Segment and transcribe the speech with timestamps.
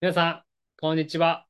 [0.00, 0.44] 皆さん、
[0.80, 1.48] こんにちは。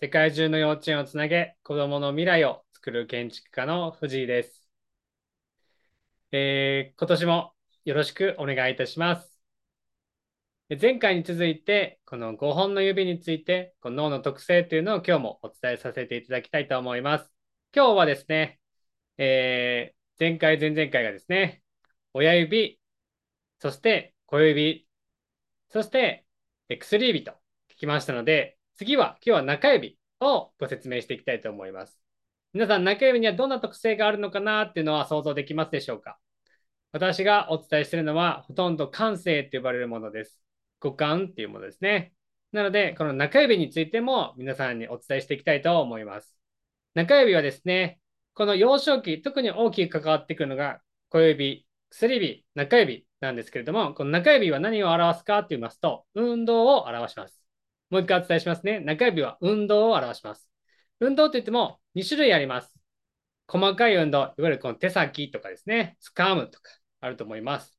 [0.00, 4.68] 世界中の幼稚園をつなげ、子供の未来を作る建築家の藤井です。
[6.30, 7.52] えー、今年も
[7.84, 9.40] よろしくお願いいたします。
[10.80, 17.32] 前回に続いて、この5本の指について、この脳の特性というのを今日もお伝えさせていただきたいと思います。
[17.74, 18.60] 今日はですね、
[19.18, 21.64] えー、前回、前々回がですね、
[22.12, 22.80] 親指、
[23.58, 24.86] そして小指、
[25.70, 26.24] そして
[26.68, 27.43] 薬指と
[27.76, 32.00] 聞きましたので、次は今日は中指をご説明していきたいと思います。
[32.52, 36.18] 皆さん、中指にはどんな特性があるのかなっていうのは想像できますでしょうか？
[36.92, 40.40] 私がお伝えしているのは、ほとんど感性って呼ばれるものです。
[40.78, 42.12] 五感っていうものですね。
[42.52, 46.38] なので、この中指についても皆さんにお伝えしていきたいと思います。
[46.94, 47.98] 中指はですね、
[48.34, 57.43] この幼少期、特に大きく関わってくるのが小指、薬指、中指なんですけれども、この中指は何を表すかと言いますと、運動を表します。
[57.90, 58.80] もう一回お伝えしますね。
[58.80, 60.48] 中指は運動を表します。
[61.00, 62.74] 運動といっても2種類あります。
[63.46, 67.78] 細かい運動、いわゆるこの手先とかですね、掴むとかあると思います。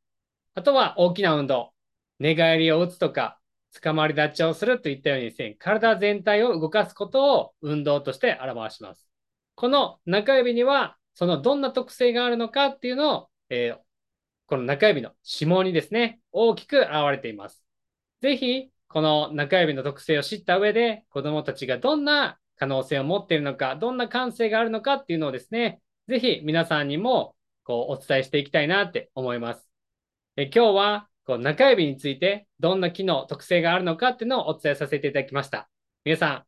[0.53, 1.73] あとは大きな運動、
[2.19, 3.39] 寝返りを打つとか、
[3.81, 9.09] 捕まり立ちをするといったようにですね、体全体を動かすことを運動として表します。
[9.55, 13.79] この中指には、そのどんな特性があるのかっていうのを、えー、
[14.47, 17.65] この中指の指紋にですね、大きく現れています。
[18.21, 29.67] ぜひ、この中指の特性を知った上で、子供たちがどんな可能性を持っているのか、どんな感性があるのかっていうのをですね、ぜひ皆さんにもこうお伝えしていきたいなって思います。
[30.37, 35.69] え今日はこう中指についてどんな機能、特性があるのかっていうのをお伝えさせていただきました。
[36.03, 36.43] 皆さん、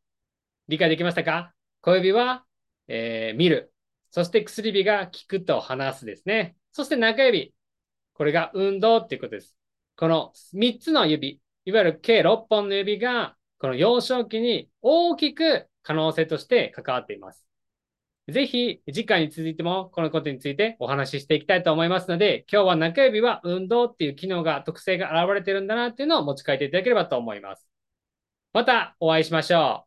[0.67, 1.53] 理解できましたか？
[1.81, 2.45] 小指は、
[2.87, 3.73] えー、見る。
[4.11, 6.55] そして薬指が聞くと話すですね。
[6.71, 7.53] そして中指。
[8.13, 9.55] これが運動っていうことです。
[9.95, 17.45] この3つの指、いわゆる計6本の指が、この幼少期に大きく可能性として関わっています。
[18.29, 27.67] ぜひ、次回に続いてもこのことについてお話ししていきたいと思いますので、今日は中指は運動っていう機能が、特性が現れてるんだなっていうのを持ち帰っていただければと思います。
[28.53, 29.86] またお会いしましょう。